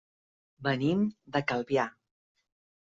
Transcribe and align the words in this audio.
Venim 0.69 1.05
de 1.37 1.43
Calvià. 1.53 1.89